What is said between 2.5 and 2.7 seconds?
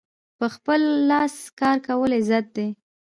دی.